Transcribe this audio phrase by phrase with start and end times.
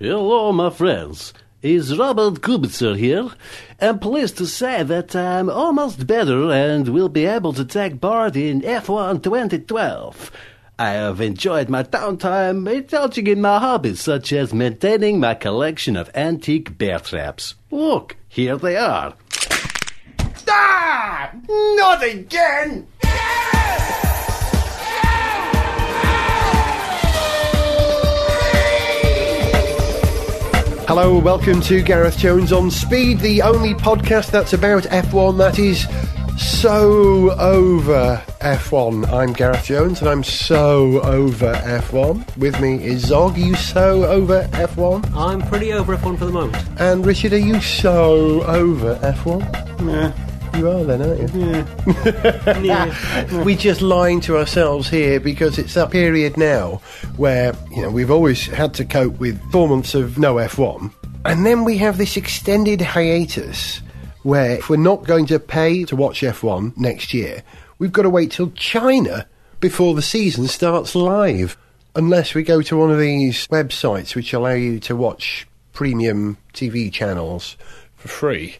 [0.00, 1.34] Hello, my friends.
[1.60, 3.30] Is Robert Kubica here?
[3.80, 8.36] I'm pleased to say that I'm almost better and will be able to take part
[8.36, 10.30] in F1 2012.
[10.78, 16.12] I have enjoyed my downtime indulging in my hobbies such as maintaining my collection of
[16.14, 17.56] antique bear traps.
[17.72, 19.14] Look, here they are.
[20.48, 21.32] Ah!
[21.48, 22.86] Not again!
[30.88, 35.86] Hello, welcome to Gareth Jones on Speed, the only podcast that's about F1 that is
[36.40, 39.06] so over F1.
[39.12, 42.38] I'm Gareth Jones and I'm so over F1.
[42.38, 43.36] With me is Zog.
[43.36, 45.14] Are you so over F1?
[45.14, 46.56] I'm pretty over F1 for the moment.
[46.80, 49.86] And Richard, are you so over F1?
[49.86, 50.37] Yeah.
[50.58, 51.62] You are then, aren't you?
[51.62, 52.64] Hmm.
[52.64, 53.44] Yeah.
[53.44, 56.82] We're just lying to ourselves here because it's that period now
[57.16, 60.92] where, you know, we've always had to cope with four months of no F1.
[61.24, 63.82] And then we have this extended hiatus
[64.24, 67.44] where if we're not going to pay to watch F1 next year,
[67.78, 69.28] we've got to wait till China
[69.60, 71.56] before the season starts live.
[71.94, 76.92] Unless we go to one of these websites which allow you to watch premium TV
[76.92, 77.56] channels
[77.94, 78.56] for free,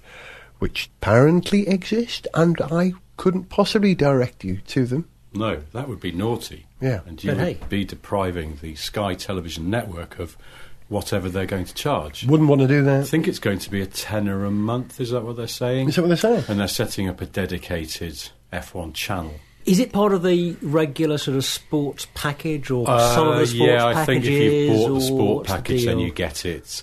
[0.58, 5.08] which apparently exist, and I couldn't possibly direct you to them.
[5.34, 6.66] No, that would be naughty.
[6.80, 7.00] Yeah.
[7.06, 7.58] And you But would hey.
[7.68, 10.36] be depriving the Sky Television network of
[10.88, 12.24] whatever they're going to charge.
[12.26, 13.00] Wouldn't want to do that.
[13.02, 15.88] I think it's going to be a tenner a month, is that what they're saying?
[15.90, 16.44] Is that what they're saying?
[16.48, 19.34] And they're setting up a dedicated F1 channel.
[19.66, 23.46] Is it part of the regular sort of sports package or some of Uh, the
[23.46, 24.40] sports yeah, I think packages?
[24.40, 26.82] if you bought the sport what's package, then you get it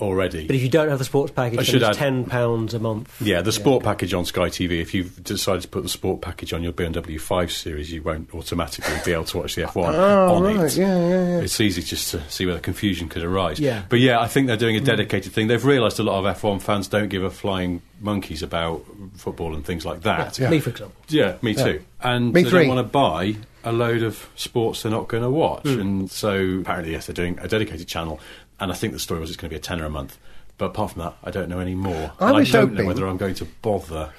[0.00, 0.46] already.
[0.46, 2.78] But if you don't have the sports package, I should it's add- ten pounds a
[2.78, 3.20] month.
[3.20, 6.52] yeah, the sport package on Sky TV, if you've decided to put the sport package
[6.52, 10.34] on your BMW 5 Series, you won't automatically be able to watch the F1 Oh,
[10.34, 10.76] on right, it.
[10.76, 11.40] yeah, yeah, yeah.
[11.40, 13.60] It's easy just to see where the confusion could arise.
[13.60, 13.82] Yeah.
[13.88, 14.84] But yeah, I think they're doing a mm.
[14.84, 15.46] dedicated thing.
[15.48, 18.84] They've realised a lot of F1 fans don't give a flying monkeys about
[19.16, 20.38] football and things like that.
[20.38, 20.50] Yeah.
[20.50, 20.96] Me, for example.
[21.08, 21.82] Yeah, me too.
[22.00, 22.60] And Me they three.
[22.60, 25.64] don't want to buy a load of sports they're not going to watch.
[25.64, 25.80] Mm.
[25.80, 28.20] And so apparently, yes, they're doing a dedicated channel.
[28.60, 30.18] And I think the story was it's going to be a tenner a month.
[30.58, 32.12] But apart from that, I don't know any more.
[32.20, 34.12] I And was I don't hoping- know whether I'm going to bother.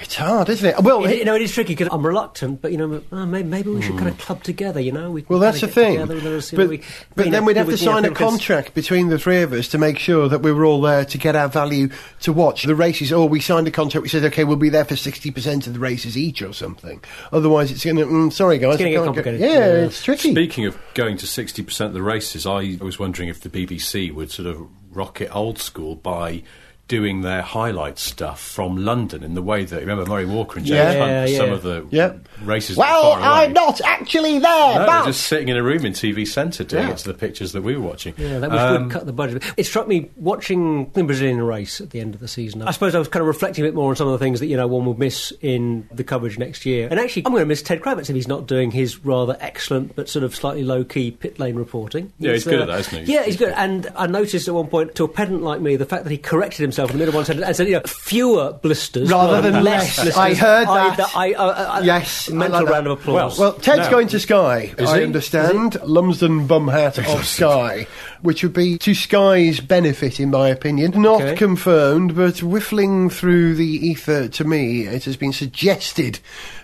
[0.00, 0.80] It's hard, isn't it?
[0.80, 3.48] Well, It, you know, it is tricky because I'm reluctant, but you know, uh, maybe,
[3.48, 4.78] maybe we should kind of club together.
[4.78, 5.94] You know, we well, that's the thing.
[5.94, 6.82] together and then see But, we-
[7.16, 9.42] but then know, we'd have we- to you know, sign a contract between the three
[9.42, 11.88] of us to make sure that we were all there to get our value
[12.20, 13.12] to watch the races.
[13.12, 14.02] Or we signed a contract.
[14.02, 17.02] We said, okay, we'll be there for sixty percent of the races each, or something.
[17.32, 18.06] Otherwise, it's going to.
[18.06, 19.40] Mm, sorry, guys, gonna get can't go- complicated.
[19.40, 19.64] Yeah, Yeah.
[19.86, 20.30] it's tricky.
[20.30, 24.30] Speaking of going to 60% of the races, I was wondering if the BBC would
[24.30, 26.42] sort of rock it old school by
[26.88, 30.94] doing their highlight stuff from London in the way that, remember Murray Walker and James
[30.94, 30.98] Yeah.
[30.98, 31.52] Hunt, Yeah, some yeah.
[31.52, 32.12] of the Yeah.
[32.42, 33.44] races well, were far away.
[33.46, 36.86] I'm not actually there, No, but just sitting in a room in TV Centre doing
[36.86, 36.92] Yeah.
[36.92, 38.14] it to the pictures that we were watching.
[38.16, 39.42] Yeah, that was Um, would cut the budget.
[39.58, 42.62] It struck me watching the Brazilian race at the end of the season.
[42.62, 44.40] I suppose I was kind of reflecting a bit more on some of the things
[44.40, 46.88] that you know one would miss in the coverage next year.
[46.90, 49.94] And actually, I'm going to miss Ted Kravitz if he's not doing his rather excellent
[49.94, 52.12] but sort of slightly low key pit lane reporting.
[52.18, 53.12] Yeah, he's good at that, isn't he?
[53.12, 53.52] Yeah, he's good.
[53.58, 56.16] And I noticed at one point to a pedant like me the fact that he
[56.16, 59.40] corrected himself in the middle of one sentence and said, you know, fewer blisters Rather
[59.40, 59.96] than less.
[59.96, 59.96] less.
[59.96, 60.16] blisters.
[60.16, 61.16] I heard I, that.
[61.16, 62.72] I, uh, uh, Yes, I mental like that.
[62.72, 63.38] round of applause.
[63.38, 63.90] Well, Ted's No.
[63.90, 65.04] going to Sky, Is I he?
[65.04, 65.76] understand.
[65.82, 67.86] Lumsden bum hat of Sky,
[68.22, 70.92] which would be to Sky's benefit, in my opinion.
[71.00, 71.36] Not Okay.
[71.36, 76.18] confirmed, but whiffling through the ether to me, it has been suggested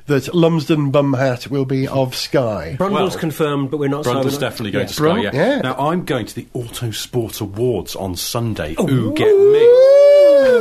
[0.07, 2.75] that Lumsden bum hat will be of Sky.
[2.77, 4.05] Brundle's well, confirmed, but we're not.
[4.05, 4.89] so Brundle's not- definitely going yeah.
[4.89, 5.31] to Sky, Brun- yeah.
[5.33, 5.61] yeah.
[5.63, 8.75] Now, I'm going to the Autosport Awards on Sunday.
[8.77, 8.87] Oh.
[8.89, 10.04] Ooh, get me.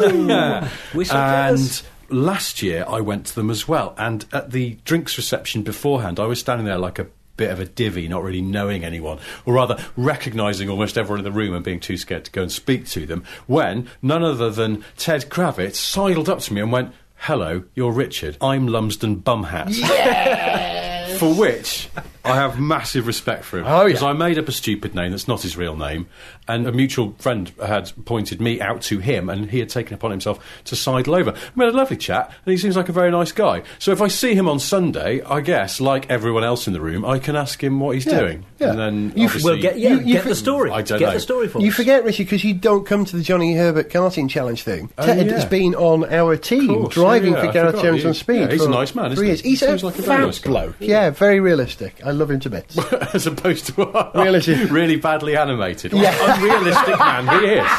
[1.12, 3.96] And last year I went to them as well.
[3.98, 7.66] And at the drinks reception beforehand, I was standing there like a bit of a
[7.66, 11.80] divvy, not really knowing anyone, or rather recognising almost everyone in the room and being
[11.80, 16.30] too scared to go and speak to them, when none other than Ted Kravitz sidled
[16.30, 18.38] up to me and went, Hello, you're Richard.
[18.42, 19.78] I'm Lumsden Bumhat.
[19.78, 21.18] Yes!
[21.20, 21.90] For which
[22.26, 23.66] I have massive respect for him.
[23.68, 23.88] Oh, yeah.
[23.88, 26.08] Because I made up a stupid name that's not his real name,
[26.48, 30.12] and a mutual friend had pointed me out to him, and he had taken upon
[30.12, 31.34] himself to sidle over.
[31.56, 33.64] We had a lovely chat, and he seems like a very nice guy.
[33.80, 37.04] So if I see him on Sunday, I guess, like everyone else in the room,
[37.06, 38.46] I can ask him what he's Yeah, doing.
[38.60, 38.70] yeah.
[38.70, 40.72] And then You- obviously- Well, get yeah, You- you get for- the story.
[40.72, 41.14] I don't get know.
[41.16, 41.76] the story for You us.
[41.76, 44.90] forget, Richie, because you don't come to the Johnny Herbert karting challenge thing.
[44.98, 45.34] Oh, Ted yeah.
[45.34, 47.84] has been on our team, course, driving yeah, for I Gareth forgot.
[47.86, 48.40] Jones He- on speed.
[48.40, 49.32] yeah, he's a for nice man, isn't three he?
[49.32, 49.42] years.
[49.42, 50.50] He's He a seems like a very fab nice guy.
[50.50, 50.76] bloke.
[50.80, 52.00] Yeah, very realistic.
[52.06, 52.78] I love him to bits.
[53.14, 54.70] as opposed to Realistic.
[54.72, 55.94] really badly animated.
[55.94, 56.34] What Yeah.
[56.36, 57.72] an unrealistic man he is.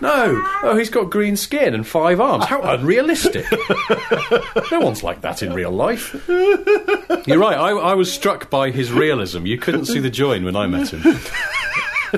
[0.00, 2.44] No, oh, he's got green skin and five arms.
[2.44, 3.44] How unrealistic!
[4.70, 6.14] no one's like that in real life.
[6.28, 7.58] You're right.
[7.58, 9.44] I, I was struck by his realism.
[9.44, 11.02] You couldn't see the join when I met him.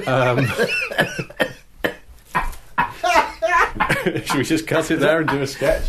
[0.06, 0.46] Um,
[4.24, 5.88] should we just cut it there and do a sketch?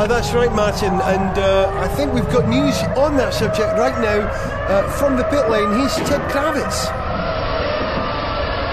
[0.00, 0.94] Oh, that's right, Martin.
[0.94, 4.24] And uh, I think we've got news on that subject right now
[4.72, 5.76] uh, from the pit lane.
[5.78, 6.88] Here's Ted Kravitz.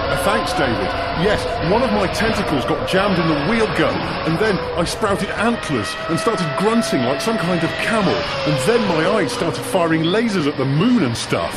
[0.08, 0.88] Uh, Thanks, David.
[1.20, 3.94] Yes, one of my tentacles got jammed in the wheel gun,
[4.24, 8.16] and then I sprouted antlers and started grunting like some kind of camel,
[8.48, 11.52] and then my eyes started firing lasers at the moon and stuff.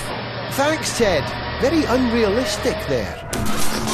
[0.57, 1.23] Thanks, Ted.
[1.61, 3.15] Very unrealistic there.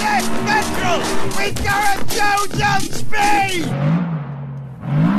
[0.01, 1.01] Yes, Petrol!
[1.37, 3.96] We gotta go down speed!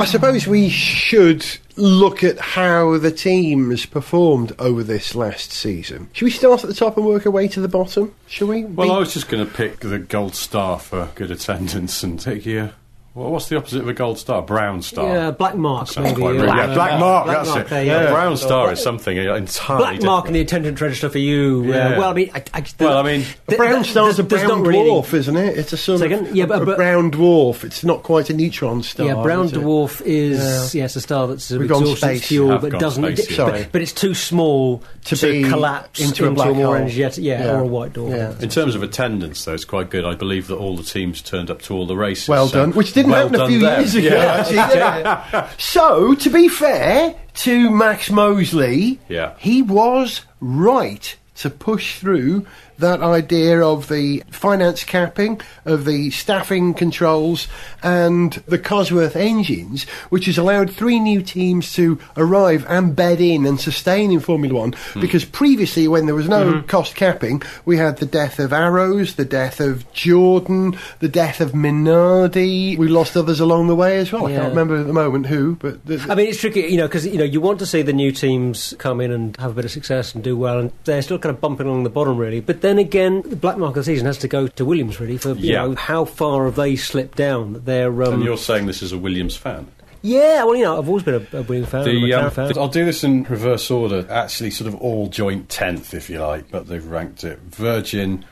[0.01, 1.45] I suppose we should
[1.77, 6.09] look at how the teams performed over this last season.
[6.13, 8.15] Should we start at the top and work our way to the bottom?
[8.29, 8.65] Shall we?
[8.65, 12.19] Well, Be- I was just going to pick the gold star for good attendance and
[12.21, 12.71] take you.
[13.15, 14.43] Well, what's the opposite of a gold star?
[14.43, 15.09] Brown star.
[15.09, 15.89] Yeah, black mark.
[15.89, 16.49] Sounds maybe, quite uh, rude.
[16.51, 17.25] uh, Yeah, black mark.
[17.25, 17.69] black that's mark, it.
[17.71, 18.13] there you A go.
[18.13, 20.05] brown star is something entirely Black different.
[20.05, 21.65] mark in the attendance register for you.
[21.67, 24.67] Uh, well, I mean, I, I, Well, I mean, a brown star's a brown not
[24.67, 25.59] really- dwarf, isn't it?
[25.59, 26.29] It's a sort Second?
[26.29, 27.65] of Yeah, a, but- a but- brown dwarf.
[27.65, 29.07] It's not quite a neutron star.
[29.07, 29.59] Yeah, brown is it?
[29.63, 33.03] dwarf is yes a star that's We've gone exhausted fuel, but doesn't.
[33.03, 33.63] space, it- Sorry.
[33.65, 36.75] but, but it's too small To to, be collapse into a black more hole.
[36.75, 37.25] energetic.
[37.25, 37.53] Yeah, Yeah.
[37.57, 38.11] or a white dwarf.
[38.17, 38.35] Yeah.
[38.41, 40.05] In terms of attendance, though, it's quite good.
[40.05, 42.29] I believe that all the teams turned up to all the races.
[42.29, 42.71] Well done.
[42.73, 43.81] Which didn't well happen a few them.
[43.81, 44.35] years ago, Yeah.
[44.35, 44.57] actually.
[44.79, 45.49] Yeah.
[45.59, 49.33] so, to be fair to Max Mosley, Yeah.
[49.39, 52.47] he was right to push through
[52.79, 57.49] that idea of the finance capping, of the staffing controls,
[57.83, 63.47] and the Cosworth engines, which has allowed three new teams to arrive and bed in
[63.47, 64.73] and sustain in Formula One.
[64.73, 65.01] Hmm.
[65.01, 66.67] Because previously, when there was no hmm.
[66.67, 71.53] cost capping, we had the death of Arrows, the death of Jordan, the death of
[71.53, 72.77] Minardi.
[72.79, 74.27] We lost others along the way as well.
[74.27, 75.79] I can't remember at the moment who, but
[76.09, 78.13] I mean, it's tricky, you know, because you know you want to see the new
[78.13, 81.19] teams come in and have a bit of success and do well, and they're still
[81.19, 82.41] kind of bumping along the bottom, really.
[82.41, 85.53] But then again, the black market season has to go to Williams, really, for you
[85.55, 85.63] Yeah.
[85.65, 87.55] know how far have they slipped down?
[87.55, 89.67] that They're um, And you're saying this is a Williams fan?
[90.03, 92.25] yeah, well, you know, I've always been a, a Williams fan, I'm a The, McLaren
[92.25, 92.45] um, fan.
[92.49, 94.07] th- I'll do this in reverse order.
[94.09, 98.25] Actually, sort of all joint tenth, if you like, but they've ranked it: Virgin,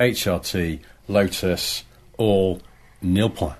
[0.00, 1.84] HRT, Lotus,
[2.18, 2.60] all
[3.02, 3.54] nil point.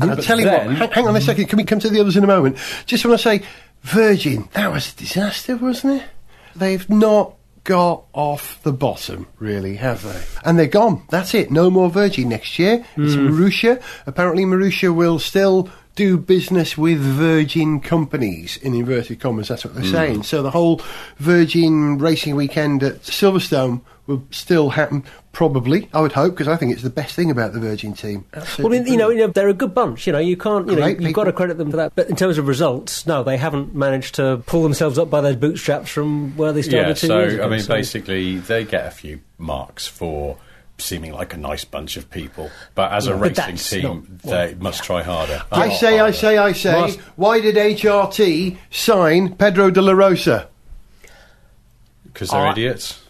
[0.00, 1.88] And I'll tell you then- what, hang, hang on a second, can we come to
[1.90, 2.56] the others in a moment?
[2.86, 3.42] Just want to say,
[3.82, 6.08] Virgin, that was a disaster, wasn't it?
[6.56, 7.34] They've not
[7.64, 10.22] got off the bottom, really, have they?
[10.44, 11.02] And they're gone.
[11.10, 11.50] That's it.
[11.50, 12.84] No more Virgin next year.
[12.96, 13.30] It's mm.
[13.30, 13.82] Marussia.
[14.06, 19.84] Apparently, Marussia will still do business with Virgin companies, in inverted commas, that's what they're
[19.84, 19.90] mm.
[19.90, 20.22] saying.
[20.22, 20.80] So the whole
[21.18, 26.72] Virgin racing weekend at Silverstone will still happen, probably, I would hope, because I think
[26.72, 28.24] it's the best thing about the Virgin team.
[28.34, 30.06] Well, Absolutely I mean, you know, you know, they're a good bunch.
[30.06, 31.94] You know, you can't, you know, you've got to credit them for that.
[31.94, 35.36] But in terms of results, no, they haven't managed to pull themselves up by those
[35.36, 37.44] bootstraps from where they started Yeah, two so years ago.
[37.44, 40.36] I mean, so- basically, they get a few marks for
[40.78, 44.54] seeming like a nice bunch of people, but as a But racing team, not- they
[44.58, 45.42] must try harder.
[45.52, 49.82] I A lot say, I say, I say, Must- why did HRT sign Pedro de
[49.82, 50.48] la Rosa?
[52.12, 53.00] because they're I- idiots.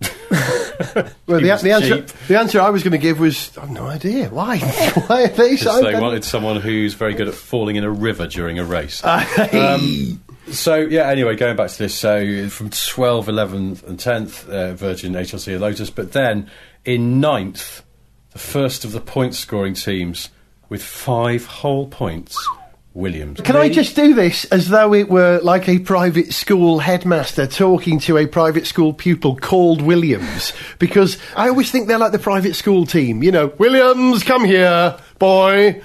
[1.26, 4.28] Well, the, the answer, the answer I was going to give was, I've no idea.
[4.28, 4.58] Why?
[5.06, 8.26] why have they signed they wanted someone who's very good at falling in a river
[8.26, 9.04] during a race.
[9.04, 11.08] Um, so yeah.
[11.08, 15.60] Anyway, going back to this, so from 12, 11th, and tenth, uh, Virgin, HRT, and
[15.60, 16.50] Lotus, but then
[16.84, 17.82] in ninth,
[18.30, 20.30] the first of the point scoring teams
[20.68, 22.38] with five whole points,
[22.98, 23.40] Williams.
[23.40, 28.00] Can I just do this as though it were like a private school headmaster talking
[28.00, 30.52] to a private school pupil called Williams?
[30.78, 33.22] Because I always think they're like the private school team.
[33.22, 35.80] You know, Williams, come here, boy.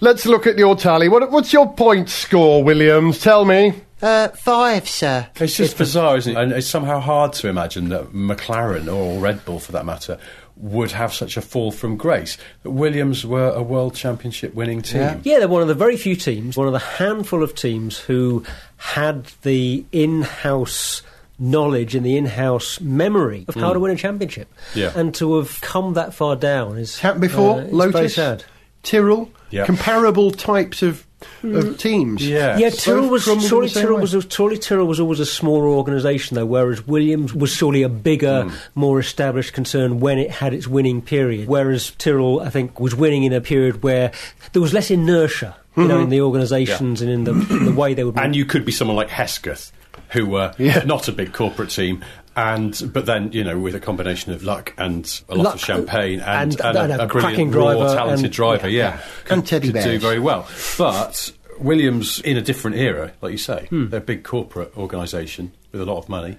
[0.00, 1.08] Let's look at your tally.
[1.08, 3.20] What, what's your point score, Williams?
[3.20, 3.74] Tell me.
[4.00, 5.28] Uh, five, sir.
[5.40, 6.40] It's just bizarre, isn't it?
[6.40, 10.18] And it's somehow hard to imagine that McLaren, or Red Bull for that matter,
[10.60, 12.36] would have such a fall from grace.
[12.62, 15.20] That Williams were a world championship winning team.
[15.24, 18.44] Yeah, they're one of the very few teams, one of the handful of teams who
[18.76, 21.02] had the in-house
[21.38, 24.52] knowledge and the in-house memory of how to win a championship.
[24.74, 24.92] Yeah.
[24.96, 27.54] And to have come that far down is happened before.
[27.54, 28.44] uh, it's very Lotus, sad.
[28.82, 29.64] Tyrrell, Yeah.
[29.64, 31.06] comparable types of,
[31.42, 32.26] of teams.
[32.26, 32.58] Yeah.
[32.58, 35.66] Yeah, Both Tyrrell was crumbled surely Tyrrell was a, surely Tyrrell was always a smaller
[35.68, 38.54] organisation though, whereas Williams was surely a bigger, Hmm.
[38.74, 41.48] more established concern when it had its winning period.
[41.48, 44.12] Whereas Tyrrell, I think, was winning in a period where
[44.52, 45.88] there was less inertia, you Mm-hmm.
[45.88, 48.16] know, in the organisations and in the, in the way they would.
[48.18, 49.70] And you could be someone like Hesketh,
[50.10, 50.82] who were Yeah.
[50.84, 52.04] not a big corporate team,
[52.36, 55.60] and but then you know with a combination of luck and a lot Luck, of
[55.60, 58.94] champagne and, and- and, and a, a a brilliant, cracking raw, talented and- driver, yeah,
[58.94, 59.00] yeah,
[59.30, 60.46] And could, teddy could do very well.
[60.78, 63.66] But Williams in a different era, like you say.
[63.66, 63.88] Hmm.
[63.88, 66.38] They're a big corporate organisation with a lot of money.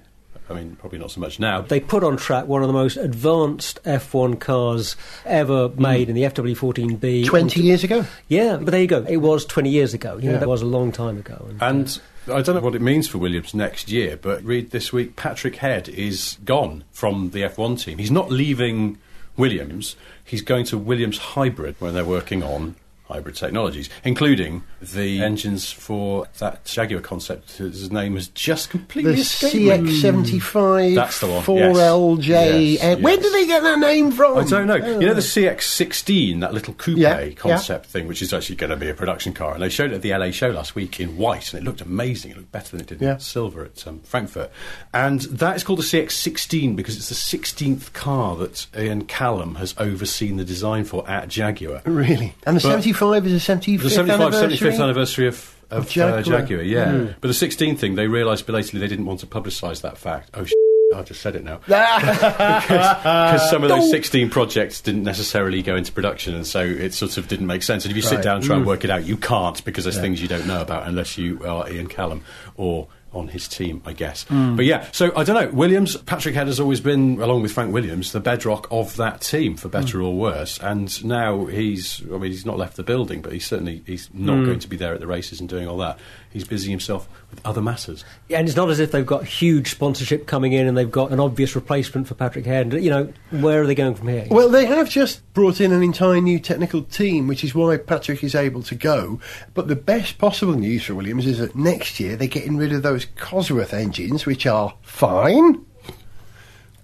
[0.49, 1.61] I mean, probably not so much now.
[1.61, 6.23] They put on track one of the most advanced F1 cars ever made in the
[6.23, 7.25] FW14B.
[7.27, 8.03] 20 years ago.
[8.29, 9.03] Yeah, but there you go.
[9.07, 10.17] It was 20 years ago.
[10.17, 10.37] You know, Yeah.
[10.39, 11.45] that was a long time ago.
[11.49, 14.93] And, And I don't know what it means for Williams next year, but read this
[14.93, 17.97] week Patrick Head is gone from the F1 team.
[17.97, 18.97] He's not leaving
[19.37, 22.75] Williams, he's going to Williams Hybrid, where they're working on
[23.09, 27.57] hybrid technologies, including the engines for that Jaguar concept.
[27.57, 29.55] His name has just The completely escaped.
[29.55, 32.25] CX75 That's the one, 4LJ.
[32.27, 32.83] yes.
[32.83, 33.23] Yes, Where yes.
[33.23, 34.37] did they get that name from?
[34.37, 34.75] I don't know.
[34.75, 37.33] You know the CX16, that little coupe Yeah, yeah.
[37.33, 39.95] concept thing, which is actually going to be a production car, and they showed it
[39.95, 42.31] at the LA show last week in white, and it looked amazing.
[42.31, 43.13] It looked better than it did Yeah.
[43.15, 44.51] in silver at um, Frankfurt,
[44.93, 49.73] and that is called the CX16 because it's the 16th car that Ian Callum has
[49.77, 51.81] overseen the design for at Jaguar.
[51.85, 52.35] Really?
[52.45, 54.69] And the But- 75 is a 75th The 75th, anniversary?
[54.69, 56.19] 75th anniversary of, of, Of Jaguar.
[56.19, 56.91] Uh, Jaguar, yeah.
[56.91, 57.05] Hmm.
[57.21, 60.31] But the 16th thing, they realised belatedly they didn't want to publicise that fact.
[60.33, 60.53] Oh, sh-
[60.95, 61.59] I just said it now.
[61.67, 67.17] Because some of those 16 projects didn't necessarily go into production, and so it sort
[67.17, 67.85] of didn't make sense.
[67.85, 69.99] And if you sit down and try and work it out, you can't because there's
[69.99, 72.23] things you don't know about unless you are Ian Callum
[72.57, 74.23] or on his team, I guess.
[74.23, 74.55] Hmm.
[74.55, 75.49] But yeah, so I don't know.
[75.51, 79.55] Williams, Patrick Head has always been, along with Frank Williams, the bedrock of that team,
[79.55, 80.05] for better hmm.
[80.05, 80.59] or worse.
[80.59, 84.37] And now he's, I mean, he's not left the building, but he's certainly he's not
[84.37, 84.45] hmm.
[84.45, 85.99] going to be there at the races and doing all that.
[86.31, 88.05] He's busy himself with other matters.
[88.27, 91.11] Yeah, and it's not as if they've got huge sponsorship coming in and they've got
[91.11, 92.71] an obvious replacement for Patrick Head.
[92.73, 94.27] You know, where are they going from here?
[94.29, 98.23] Well, they have just brought in an entire new technical team, which is why Patrick
[98.23, 99.19] is able to go.
[99.55, 102.83] But the best possible news for Williams is that next year they're getting rid of
[102.83, 105.65] those Cosworth engines, which are fine.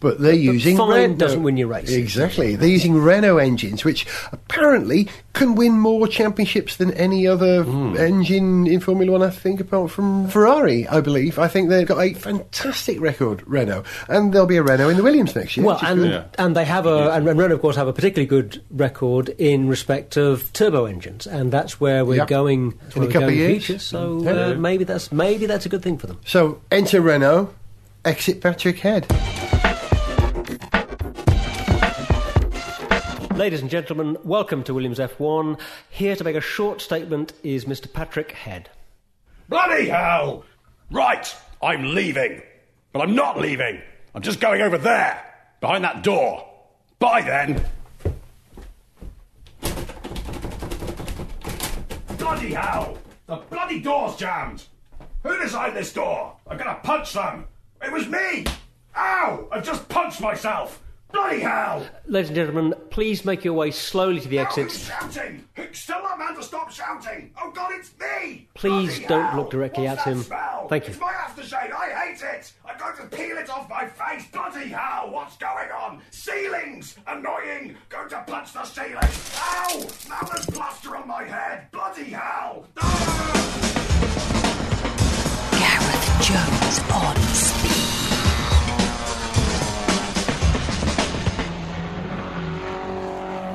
[0.06, 1.96] But they're using fine Renault- doesn't win your races.
[1.96, 7.98] Exactly, they're using Renault engines, which apparently can win more championships than any other Hmm.
[7.98, 9.24] engine in Formula One.
[9.24, 11.40] I think, apart from Ferrari, I believe.
[11.40, 15.04] I think they've got a fantastic record, Renault, and there'll be a Renault in the
[15.04, 15.66] Williams next year.
[15.66, 16.06] Well, and.
[16.06, 16.24] Yeah.
[16.38, 20.18] and they have a and Renault, of course, have a particularly good record in respect
[20.18, 22.26] of turbo engines, and that's where we're Yeah.
[22.28, 23.66] going In a couple of years.
[23.66, 23.80] future.
[23.80, 24.32] So Yeah.
[24.32, 26.18] uh, maybe that's maybe that's a good thing for them.
[26.28, 27.50] So enter Renault,
[28.06, 29.08] exit Patrick Head.
[33.36, 35.60] Ladies and gentlemen, welcome to Williams F1.
[35.90, 37.92] Here to make a short statement is Mr.
[37.92, 38.70] Patrick Head.
[39.50, 40.46] Bloody hell!
[40.90, 42.42] Right, I'm leaving.
[42.94, 43.82] But I'm not leaving.
[44.14, 45.22] I'm just going over there,
[45.60, 46.48] behind that door.
[46.98, 47.66] Bye then.
[52.18, 52.98] Bloody hell!
[53.28, 54.64] The bloody door's jammed!
[55.24, 56.38] Who designed this door?
[56.48, 57.48] I'm gonna punch them!
[57.84, 58.46] It was me!
[58.96, 59.50] Ow!
[59.52, 60.82] I've just punched myself!
[61.16, 61.88] Bloody hell!
[62.08, 64.88] Ladies and gentlemen, please make your way slowly to the Now who's exits.
[64.88, 65.46] shouting?
[65.56, 67.32] Who's still that man to stop shouting?
[67.42, 68.50] Oh God, it's me!
[68.54, 69.38] Please Bloody don't hell!
[69.38, 70.24] look directly What's at that him.
[70.24, 70.68] Smell?
[70.68, 70.90] Thank you.
[70.92, 71.72] It's my aftershave.
[71.74, 72.52] I hate it.
[72.66, 74.28] I'm going to peel it off my face.
[74.28, 75.10] Bloody hell!
[75.10, 76.02] What's going on?
[76.12, 76.98] Ceilings!
[77.08, 77.78] Annoying!
[77.88, 78.98] Going to punch the ceiling.
[79.38, 79.88] Ow!
[80.10, 81.72] Now there's plaster on my head.
[81.72, 82.68] Bloody hell!
[82.78, 83.32] Ah!
[85.54, 87.16] Gareth Jones on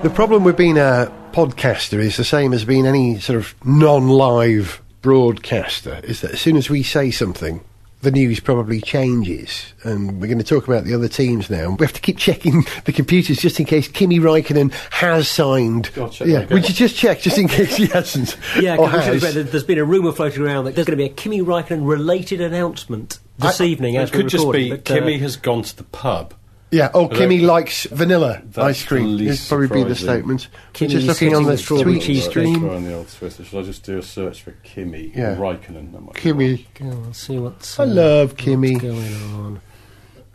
[0.02, 4.80] The problem with being a podcaster is the same as being any sort of non-live
[5.02, 6.00] broadcaster.
[6.02, 7.60] Is that as soon as we say something,
[8.00, 11.76] the news probably changes, and we're going to talk about the other teams now.
[11.78, 15.90] We have to keep checking the computers just in case Kimi Raikkonen has signed.
[15.94, 18.38] Go on, check yeah, that, go would you just check just in case he hasn't?
[18.60, 19.34] Yeah, or 'cause has?
[19.34, 21.86] have- there's been a rumour floating around that there's going to be a Kimi Raikkonen
[21.86, 24.64] related announcement this I- evening as It could we're just recording.
[24.64, 26.32] be but, uh, Kimi has gone to the pub.
[26.70, 26.90] Yeah.
[26.94, 29.16] Oh, Although- Kimi likes vanilla ice cream.
[29.18, 30.48] the Is probably be the statement.
[30.80, 32.68] We're just looking on the with strawberry cheese Let's stream.
[32.68, 33.44] on the old Twitter.
[33.44, 35.34] Shall I just do a search for Kimi Yeah.
[35.36, 35.92] Raikkonen?
[35.92, 36.66] That might be Kimi.
[36.82, 37.78] Oh, let's see what's.
[37.80, 38.72] I uh, love Kimi.
[38.74, 39.60] what's going on.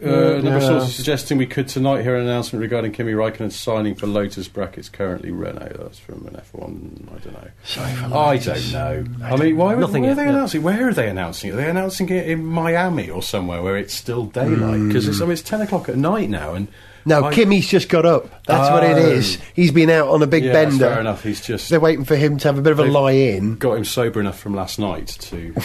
[0.04, 0.68] Uh, a number of Yeah.
[0.68, 4.90] sources suggesting we could tonight hear an announcement regarding Kimi Raikkonen signing for Lotus brackets
[4.90, 5.78] currently Renault.
[5.80, 7.08] That's from an F1.
[7.08, 7.48] I don't know.
[7.64, 9.06] Sorry for I don't know.
[9.24, 10.30] I, mean, why, Nothing why are they yeah.
[10.32, 10.64] announcing?
[10.64, 11.54] Where are they announcing it?
[11.54, 14.86] Are they announcing it in Miami or somewhere where it's still daylight?
[14.88, 16.68] Because it's, I mean, it's ten o'clock at night now, and
[17.06, 18.44] No, I- Kimi's just got up.
[18.48, 19.12] That's what it Oh.
[19.12, 19.38] is.
[19.54, 20.90] He's been out on a big yeah, bender.
[20.90, 21.24] fair enough.
[21.24, 23.56] He's just They're waiting for him to have a bit of a lie in.
[23.56, 25.54] got him sober enough from last night to.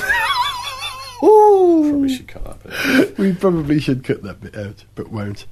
[1.22, 1.88] Ooh.
[1.90, 3.18] probably should cut that bit.
[3.18, 5.46] We probably should cut that bit out, but won't.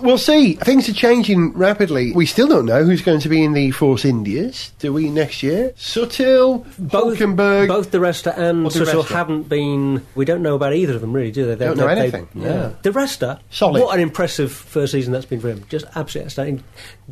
[0.00, 0.54] We'll see.
[0.54, 2.12] Things are changing rapidly.
[2.12, 4.72] We still don't know who's going to be in the Force Indias.
[4.78, 5.70] Do we next year?
[5.76, 7.68] Sutil, Both, Hulkenberg.
[7.68, 9.08] both Di Resta and Or De Sutil Resta.
[9.08, 10.06] haven't been.
[10.14, 11.54] We don't know about either of them, really, do they?
[11.56, 12.72] They- Don't know they- they- anything, yeah.
[12.82, 13.82] the Resta, Solid.
[13.82, 15.64] What an impressive first season that's been for him.
[15.68, 16.64] Just absolutely outstanding.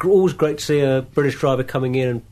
[0.02, 2.22] Always great to see a British driver coming in and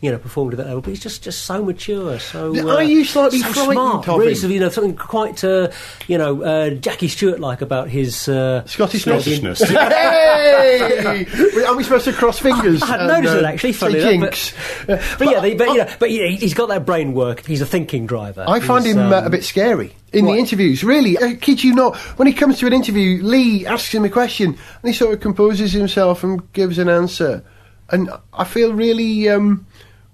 [0.00, 0.80] you know, performed at that level.
[0.80, 2.56] But he's just, just so mature, so.
[2.68, 4.50] Are uh, you slightly so frightened smart, of really, him?
[4.50, 5.70] you know, something quite, uh,
[6.08, 9.22] you know, uh, Jackie Stewart-like about his uh, Scottishness.
[9.22, 9.66] Scottishness.
[9.68, 11.64] hey!
[11.64, 12.82] Are we supposed to cross fingers?
[12.82, 13.72] I hadn't and, noticed uh, it actually.
[13.72, 14.54] say Funny enough, jinx?
[14.86, 17.44] But, yeah, they, but, you know, but yeah, he's got that brain work.
[17.44, 18.44] He's a thinking driver.
[18.48, 20.32] I find He's, him uh, um, a bit scary in what?
[20.32, 20.82] the interviews.
[20.82, 21.96] Really, I kid you not.
[22.18, 25.20] When he comes to an interview, Lee asks him a question, and he sort of
[25.20, 27.44] composes himself and gives an answer.
[27.90, 29.66] And I feel really, um,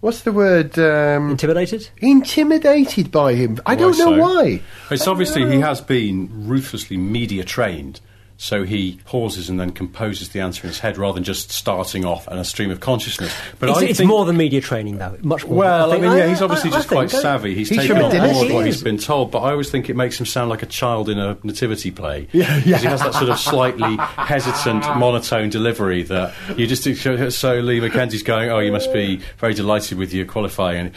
[0.06, 0.78] what's the word?
[0.78, 1.88] Um, intimidated.
[1.98, 3.58] intimidated by him.
[3.66, 4.18] I don't know so?
[4.18, 4.62] why.
[4.88, 8.00] It's obviously he has been ruthlessly media trained,
[8.38, 12.04] so he pauses and then composes the answer in his head rather than just starting
[12.04, 13.34] off in a stream of consciousness.
[13.58, 15.16] But It's, I it's more than media training, though.
[15.22, 15.56] Much more.
[15.56, 17.54] Well, I, think- mean, yeah, he's obviously I- just I quite think, uh, savvy.
[17.54, 20.20] He's, taken on board what He he's been told, but I always think it makes
[20.20, 22.28] him sound like a child in a nativity play.
[22.36, 22.76] Yeah, yeah.
[22.78, 26.82] He has that sort of slightly hesitant, monotone delivery that you just.
[26.84, 30.92] So Lee McKenzie's going, "Oh, you must be very delighted with your qualifying."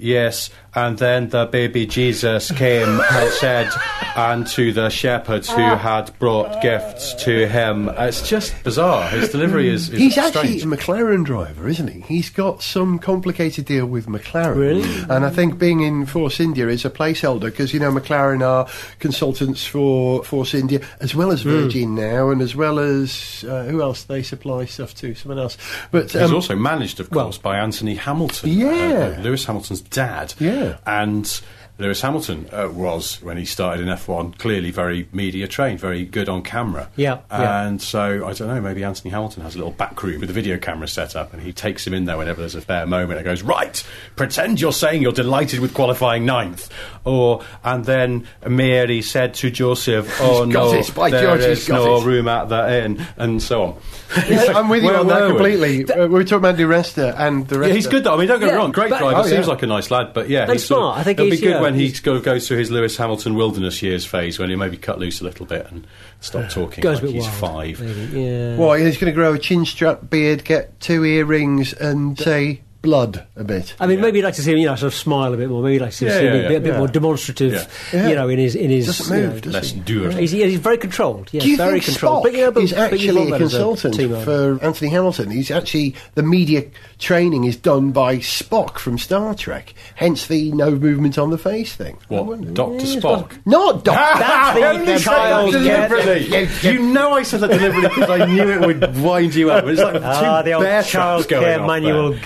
[0.00, 3.68] And, Yes, and then the baby Jesus came and said,
[4.16, 7.88] and to the shepherds who had brought gifts to him.
[7.90, 9.08] It's just bizarre.
[9.08, 10.36] His delivery is, is He's strange.
[10.36, 12.00] actually a McLaren driver, isn't he?
[12.02, 14.56] He's got some complicated deal with McLaren.
[14.56, 15.00] Really?
[15.10, 18.68] And I think being in Force India is a placeholder because, you know, McLaren are
[19.00, 21.34] consultants for Force India as well Hmm.
[21.34, 25.14] as Virgin now and as well as uh, who else they supply stuff to?
[25.14, 25.56] Someone else.
[25.90, 28.50] But He's um, also managed, of course, by Anthony Hamilton.
[28.50, 29.16] Yeah.
[29.18, 30.34] uh, Lewis Hamilton's dad.
[30.38, 30.78] Yeah.
[30.86, 31.40] And
[31.80, 36.28] Lewis Hamilton uh, was, when he started in F1, clearly very media trained, very good
[36.28, 36.88] on camera.
[36.96, 37.66] Yeah, yeah.
[37.66, 40.32] And so, I don't know, maybe Anthony Hamilton has a little back room with a
[40.34, 43.18] video camera set up and he takes him in there whenever there's a fair moment
[43.18, 43.82] and goes, Right,
[44.16, 46.68] pretend you're saying you're delighted with qualifying ninth.
[47.04, 51.40] Or, and then Mary said to Joseph, Oh He's got no, it, by there George,
[51.40, 53.76] is got no it." room at the inn, and so on.
[54.14, 55.32] I'm with you Where on that were we?
[55.54, 55.84] completely.
[55.94, 57.68] Uh, we were talking about Di Resta and the rest.
[57.68, 58.14] Yeah, he's good though.
[58.14, 58.72] I mean, don't get me Yeah, wrong.
[58.72, 59.16] Great but- driver.
[59.16, 59.30] Oh, yeah.
[59.30, 60.98] Seems like a nice lad, but yeah, And he's sort of- smart.
[60.98, 63.34] I think it'll be he's, good yeah, when he go, goes through his Lewis Hamilton
[63.34, 65.86] wilderness years phase when he maybe cut loose a little bit and
[66.20, 67.80] stop talking Goes like a bit he's wild, five.
[67.80, 68.56] maybe, Yeah.
[68.56, 73.26] Well, he's going to grow a chin strap beard, get two earrings, and say blood
[73.36, 73.74] a bit.
[73.78, 75.48] I mean, maybe you'd like to see him, you know, sort of smile a bit
[75.48, 75.62] more.
[75.62, 76.78] Maybe you'd like to see him Yeah, see him yeah, a bit, a bit yeah.
[76.78, 78.08] more demonstrative, Yeah.
[78.08, 78.86] you know, in his in his.
[78.86, 79.80] Doesn't you know, does Let's he?
[79.80, 80.16] do it.
[80.16, 81.28] He's, he's very controlled.
[81.32, 82.20] Yeah, Do you very think controlled.
[82.20, 84.24] Spock but, you know, but, is actually a consultant team owner.
[84.58, 85.30] for Anthony Hamilton?
[85.30, 86.64] He's actually the media
[86.98, 89.74] training is done by Spock from Star Trek.
[89.94, 91.98] Hence the no movement on the face thing.
[92.08, 92.54] What.
[92.54, 93.32] Doctor Yeah, Spock?
[93.46, 93.90] Not Doctor.
[94.20, 96.48] That's the- Only the child deliberately.
[96.70, 99.64] You know I said that deliberately because I knew it would wind you up.
[99.66, 102.16] It's like Ah, two the old bear child care off manual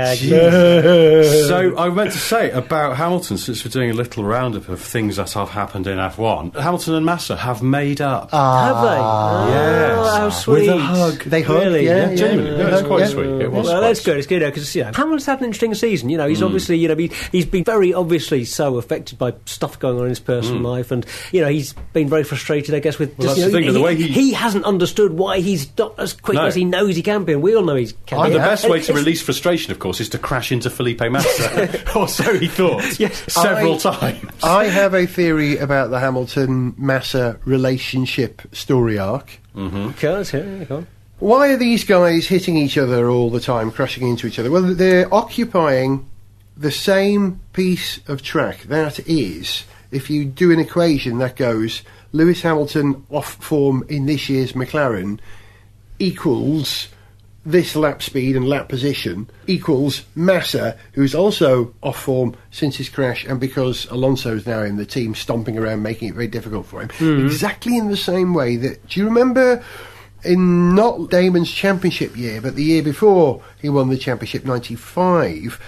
[0.00, 0.16] there.
[0.16, 1.46] ga- gag.
[1.48, 5.16] So I meant to say about Hamilton, since we're doing a little roundup of things
[5.16, 8.30] that have happened in F1, Hamilton and Massa have made up.
[8.30, 8.98] Have they?
[9.00, 10.16] Oh, Yes.
[10.16, 10.68] how With sweet.
[10.68, 11.22] a hug.
[11.24, 11.84] They hug, Really?
[11.86, 12.16] yeah, yeah.
[12.16, 12.68] Genuinely, yeah.
[12.70, 13.06] no, it's quite Yeah.
[13.08, 13.26] sweet.
[13.42, 14.12] It was well, that's sweet.
[14.12, 14.18] good.
[14.18, 16.08] It's good because you know Hamilton's had an interesting season.
[16.10, 16.30] You know, Mm.
[16.30, 20.04] he's obviously you know he, he's been very obviously so affected by stuff going on
[20.04, 22.74] in his personal life, and you know he's been very frustrated.
[22.74, 23.18] I guess with Mm.
[23.18, 25.68] Well, just, that's you the know, thing, but the way he- hasn't understood why he's
[25.76, 26.44] not as quick No.
[26.44, 28.18] as he knows he can be, and we all know he can.
[28.18, 28.32] I But be.
[28.34, 32.06] the best way to release frustration, of course, is to crash into Felipe Massa, or
[32.06, 34.30] so he thought, yes, several I- times.
[34.42, 39.40] I have a theory about the Hamilton Massa relationship story arc.
[39.56, 40.68] Okay, let's hear it.
[40.68, 40.86] Go on.
[41.18, 44.50] Why are these guys hitting each other all the time, crashing into each other?
[44.50, 46.08] Well, they're occupying
[46.56, 48.62] the same piece of track.
[48.64, 54.28] That is, if you do an equation that goes Lewis Hamilton off form in this
[54.28, 55.18] year's McLaren
[55.98, 56.88] equals
[57.44, 63.24] this lap speed and lap position equals Massa, who's also off form since his crash,
[63.24, 66.90] and because Alonso's now in the team, stomping around, making it very difficult for him.
[66.90, 67.24] Hmm.
[67.24, 68.86] Exactly in the same way that.
[68.88, 69.62] Do you remember?
[70.22, 75.58] In not Damon's championship year, but the year before he won the championship, 95,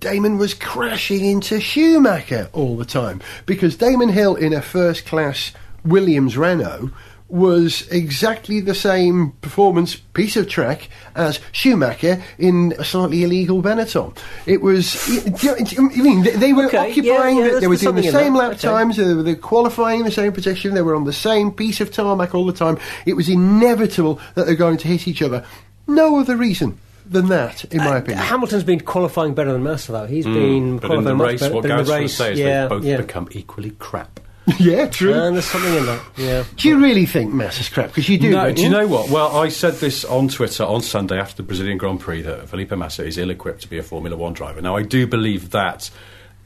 [0.00, 5.52] Damon was crashing into Schumacher all the time because Damon Hill in a first class
[5.84, 6.90] Williams Renault
[7.30, 14.16] was exactly the same performance piece of track as Schumacher in a slightly illegal Benetton.
[14.46, 17.76] It was, you, do you mean they, they were Okay, occupying, yeah, the- they were
[17.76, 18.60] doing the same lap Okay.
[18.60, 21.92] times, they were qualifying in the same position, they were on the same piece of
[21.92, 22.78] tarmac all the time.
[23.06, 25.44] It was inevitable that they're going to hit each other.
[25.86, 28.22] No other reason than that, in my uh, opinion.
[28.24, 30.06] Hamilton's been qualifying better than Massa, though.
[30.06, 30.34] He's hmm.
[30.34, 31.54] been But in qualifying the much race, better.
[31.54, 32.96] what but in Gareth's the to race, say is yeah, they've both yeah.
[32.98, 34.20] become equally crap.
[34.58, 35.12] yeah, true.
[35.12, 36.02] And there's something in that.
[36.16, 36.44] Yeah.
[36.56, 37.88] do you really think Massa's crap?
[37.88, 38.30] Because you do.
[38.30, 39.10] No, don't do you know what?
[39.10, 42.72] Well, I said this on Twitter on Sunday after the Brazilian Grand Prix that Felipe
[42.72, 44.60] Massa is ill-equipped to be a Formula One driver.
[44.60, 45.90] Now, I do believe that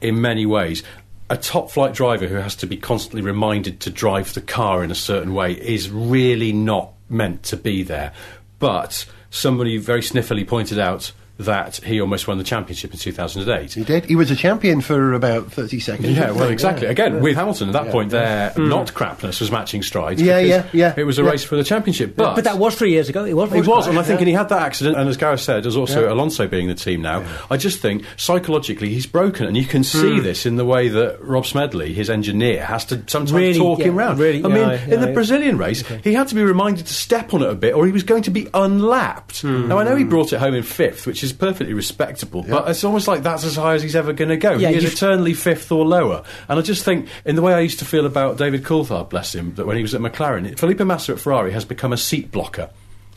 [0.01, 0.83] in many ways.
[1.31, 4.91] A top flight driver who has to be constantly reminded to drive the car in
[4.91, 8.13] a certain way is really not meant to be there.
[8.59, 13.73] But somebody very sniffily pointed out that he almost won the championship in 2008.
[13.73, 14.05] He did.
[14.05, 16.17] He was a champion for about 30 seconds.
[16.17, 16.87] Yeah, well, exactly.
[16.87, 16.93] Yeah.
[16.93, 17.93] Again, with Hamilton at that Yeah.
[17.93, 18.69] point, their mm.
[18.69, 20.23] not crapness was matching strides.
[20.23, 20.95] Yeah, yeah, yeah.
[20.97, 21.31] It was a Yeah.
[21.31, 23.25] race for the championship, but, But that was three years ago.
[23.25, 23.53] It was.
[23.53, 24.07] It was, and I Yeah.
[24.07, 26.75] think, and he had that accident, and as Gareth said, there's also Alonso being the
[26.75, 27.25] team now.
[27.51, 30.23] I just think psychologically he's broken, and you can see hmm.
[30.23, 33.97] this in the way that Rob Smedley, his engineer, has to sometimes Really, talk him
[33.97, 34.19] yeah, round.
[34.21, 35.13] really, I mean, yeah, in the yeah.
[35.13, 37.93] Brazilian race, he had to be reminded to step on it a bit, or he
[37.93, 39.41] was going to be unlapped.
[39.41, 39.69] Hmm.
[39.69, 42.85] Now I know he brought it home in fifth, which is perfectly respectable, but it's
[42.85, 44.53] almost like that's as high as he's ever going to go.
[44.53, 47.61] Yeah, he is eternally fifth or lower, and I just think, in the way I
[47.61, 50.81] used to feel about David Coulthard, bless him, that when he was at McLaren, Felipe
[50.81, 52.71] Massa at Ferrari has become a seat blocker.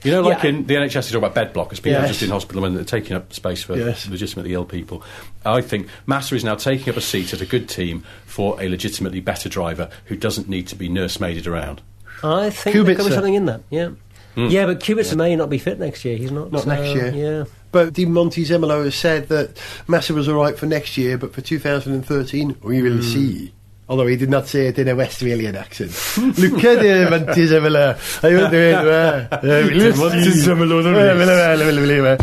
[0.03, 0.49] You know, like Yeah.
[0.49, 2.09] in the NHS, they talk about bed blockers, people Yes.
[2.09, 4.07] just in hospital when they're taking up space for Yes.
[4.07, 5.01] legitimately ill people.
[5.43, 8.69] I think Massa is now taking up a seat at a good team for a
[8.69, 11.81] legitimately better driver who doesn't need to be nursemaided around.
[12.23, 12.97] I think there's Kubica.
[12.97, 13.61] going something in that.
[13.71, 13.89] Yeah.
[14.35, 14.47] Hmm.
[14.49, 16.15] Yeah, but Kubica may not be fit next year.
[16.15, 16.51] He's not.
[16.51, 17.13] Not so, next uh, year.
[17.15, 17.43] Yeah.
[17.71, 21.41] But Di Montezemolo has said that Massa was all right for next year, but for
[21.41, 23.01] 2013, we will hmm.
[23.01, 23.53] see.
[23.89, 25.91] Although he did not say it in a Westphalian accent.
[26.37, 28.23] Look at him, Montezemolo.
[28.23, 29.43] I will do it.
[29.43, 30.01] we'll see.
[30.01, 31.17] Montezemolo, the race.
[31.17, 32.17] well, well, well, well, well.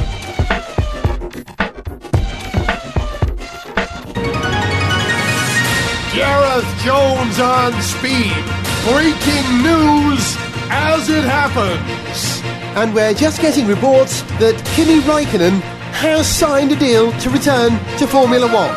[6.15, 8.45] Gareth Jones on speed.
[8.85, 10.37] Breaking news
[10.71, 12.54] as it happens.
[12.77, 15.61] And we're just getting reports that Kimi Raikkonen
[15.93, 18.75] has signed a deal to return to Formula One.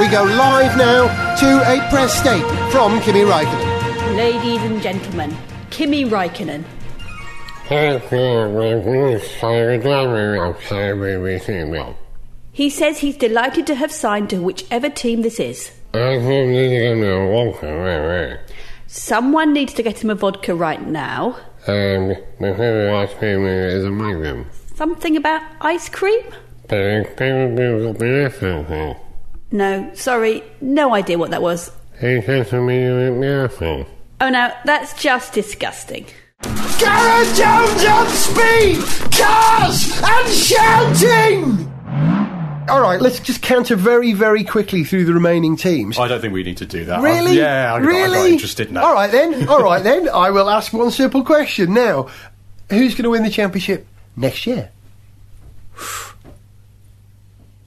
[0.00, 4.16] We go live now to a press statement from Kimi Raikkonen.
[4.16, 5.36] Ladies and gentlemen,
[5.70, 6.64] Kimi Raikkonen.
[12.50, 15.70] He says he's delighted to have signed to whichever team this is.
[18.88, 21.36] Someone needs to get him a vodka right now.
[24.74, 26.22] Something about ice cream?
[29.50, 31.70] No, sorry, no idea what that was.
[34.20, 36.06] Oh no, that's just disgusting.
[36.78, 38.82] Gareth Jones on speed!
[39.16, 41.75] Cars and shouting!
[42.68, 45.98] All right, let's just counter very, very quickly through the remaining teams.
[45.98, 47.00] I don't think we need to do that.
[47.00, 47.32] Really?
[47.32, 48.02] I'm, yeah, I, really?
[48.02, 48.84] I'm not interested in that.
[48.84, 49.48] All right then.
[49.48, 50.08] All right then.
[50.14, 52.08] I will ask one simple question now:
[52.70, 54.70] Who's going to win the championship next year?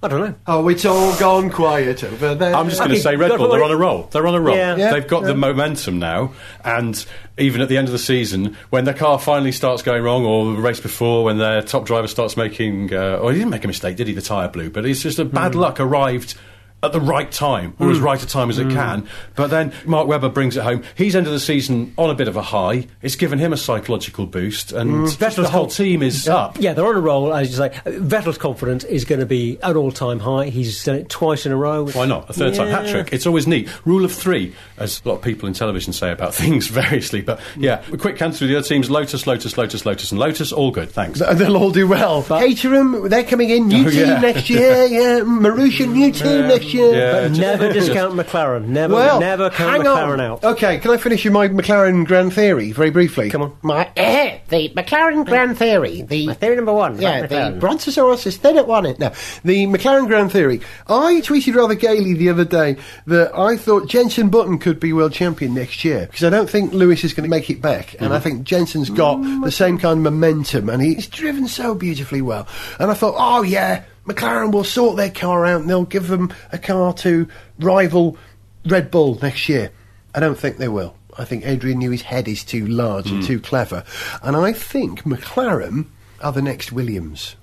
[0.01, 0.35] I don't know.
[0.47, 2.55] Oh, it's all gone quiet over there.
[2.55, 3.49] I'm just going to say Red Bull.
[3.49, 4.03] They're on a roll.
[4.03, 4.55] They're on a roll.
[4.55, 4.77] Yeah.
[4.77, 6.31] Yeah, They've got the momentum now,
[6.63, 7.05] and
[7.37, 10.53] even at the end of the season, when their car finally starts going wrong, or
[10.55, 13.67] the race before, when their top driver starts making, uh, or he didn't make a
[13.67, 14.13] mistake, did he?
[14.13, 15.59] The tyre blew, but it's just a bad Hmm.
[15.59, 16.35] luck arrived.
[16.81, 18.69] At the right time, or as right a time as Hmm.
[18.69, 19.03] it can.
[19.35, 20.83] But then Mark Webber brings it home.
[20.95, 22.87] He's ended the season on a bit of a high.
[23.01, 26.55] It's given him a psychological boost, and the Vettel's whole whole- team is up.
[26.57, 27.69] Yeah, they're on a roll, as you say.
[27.85, 30.45] Vettel's confidence is going to be at all-time high.
[30.45, 31.85] He's done it twice in a row.
[31.87, 32.29] Why not?
[32.29, 32.81] A third time Yeah.
[32.81, 33.09] hat trick.
[33.11, 33.67] It's always neat.
[33.83, 37.19] Rule of three, as a lot of people in television say about things variously.
[37.21, 40.53] But yeah, a quick count through the other teams Lotus, Lotus, Lotus, Lotus, and Lotus.
[40.53, 41.19] All good, thanks.
[41.19, 42.23] Th- They'll all do well.
[42.23, 43.67] Caterham, they're coming in.
[43.67, 44.19] New Oh, team yeah.
[44.21, 44.85] next year.
[44.85, 46.68] Yeah, Marussia, new team next year.
[46.77, 48.65] Yeah, just- never discount McLaren.
[48.67, 50.19] Never, Well, never count hang McLaren on.
[50.21, 50.43] out.
[50.43, 53.29] Okay, can I finish with my McLaren Grand Theory very briefly?
[53.29, 53.53] Come on.
[53.61, 56.01] My eh, the McLaren Grand Theory.
[56.01, 57.01] The Theory number one.
[57.01, 58.99] Yeah, the Brontosaurus is dead at one it.
[58.99, 59.11] No,
[59.43, 60.61] the McLaren Grand Theory.
[60.87, 62.77] I tweeted rather gaily the other day
[63.07, 66.73] that I thought Jensen Button could be world champion next year because I don't think
[66.73, 69.97] Lewis is going to make it back, and I think Jensen's got the same kind
[69.99, 72.47] of momentum, and he's driven so beautifully well.
[72.79, 76.33] And I thought, oh yeah, McLaren will sort their car out, and they'll give them
[76.51, 77.27] a car to
[77.59, 78.17] rival
[78.65, 79.71] Red Bull next year.
[80.15, 80.95] I don't think they will.
[81.17, 83.27] I think Adrian Newey's head is too large and hmm.
[83.27, 83.83] too clever,
[84.23, 85.85] and I think McLaren
[86.21, 87.35] are the next Williams.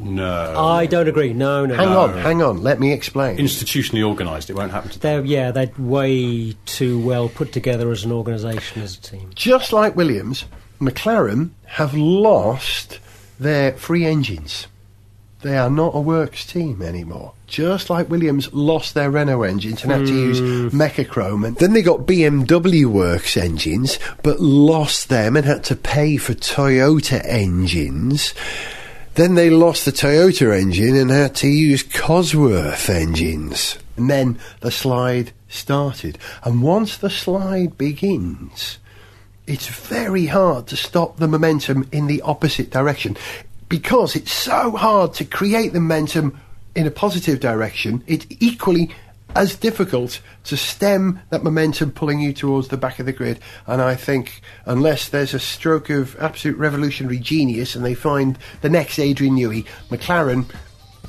[0.00, 0.54] No.
[0.58, 1.32] I don't agree.
[1.32, 1.76] No, no.
[1.76, 2.00] Hang no.
[2.00, 2.62] on, hang on.
[2.62, 3.36] Let me explain.
[3.38, 5.24] Institutionally organised, it won't happen to them.
[5.24, 9.30] They're, yeah, they're way too well put together as an organisation, as a team.
[9.34, 10.44] Just like Williams,
[10.80, 12.98] McLaren have lost
[13.38, 14.66] their free engines.
[15.40, 17.32] They are not a works team anymore.
[17.46, 20.70] Just like Williams lost their Renault engines and had to use mm.
[20.70, 21.46] Mecachrome.
[21.46, 26.34] And then they got BMW works engines, but lost them and had to pay for
[26.34, 28.34] Toyota engines.
[29.14, 33.78] Then they lost the Toyota engine and had to use Cosworth engines.
[33.96, 36.18] And then the slide started.
[36.42, 38.78] And once the slide begins,
[39.46, 43.16] it's very hard to stop the momentum in the opposite direction
[43.68, 46.38] because it's so hard to create the momentum
[46.74, 48.02] in a positive direction.
[48.06, 48.94] It's equally
[49.36, 53.38] as difficult to stem that momentum pulling you towards the back of the grid.
[53.66, 58.70] And I think unless there's a stroke of absolute revolutionary genius and they find the
[58.70, 60.50] next Adrian Newey, McLaren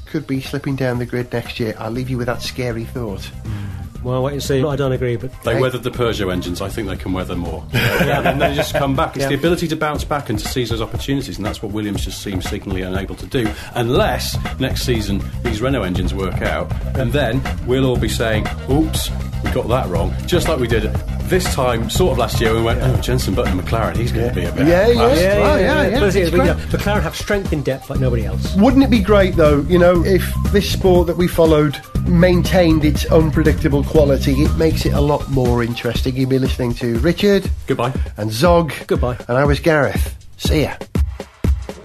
[0.05, 1.75] could be slipping down the grid next year.
[1.77, 3.21] I'll leave you with that scary thought.
[3.21, 3.88] Mm.
[4.03, 4.63] Well, wait and see.
[4.63, 5.61] I don't agree, but They Hey.
[5.61, 6.61] weathered the Peugeot engines.
[6.61, 7.63] I think they can weather more.
[7.73, 9.15] yeah, and they just come back.
[9.17, 12.05] It's the ability to bounce back and to seize those opportunities, and that's what Williams
[12.05, 13.47] just seems signally unable to do.
[13.75, 19.11] Unless next season these Renault engines work out, and then we'll all be saying, "Oops,
[19.43, 20.85] we got that wrong." Just like we did
[21.29, 24.35] this time, sort of last year, we went, "Oh, Jensen Button McLaren, he's going to
[24.35, 24.93] be a bit." Yeah, yeah.
[24.93, 25.59] yeah, yeah, Oh, yeah.
[25.59, 25.99] yeah, yeah.
[25.99, 26.57] But the It's great.
[26.57, 28.55] McLaren have strength in depth like nobody else.
[28.55, 33.05] Wouldn't it be great, though, you know, if this sport that we followed maintained its
[33.07, 34.33] unpredictable quality?
[34.33, 36.15] It makes it a lot more interesting.
[36.15, 37.93] You've be listening to Richard Goodbye.
[38.17, 38.73] and Zog.
[38.87, 39.17] Goodbye.
[39.27, 40.15] And I was Gareth.
[40.37, 40.73] See ya.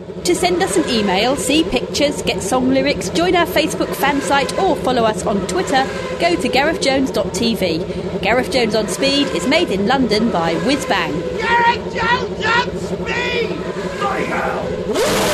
[0.05, 4.59] To send us an email, see pictures, get song lyrics, join our Facebook fan site,
[4.59, 5.87] or follow us on Twitter,
[6.21, 8.23] go to garethjones.tv.
[8.23, 11.13] Gareth Jones on Speed is made in London by Whizbang.
[11.39, 13.57] Gareth Jones on speed!
[13.99, 15.34] Bloody hell!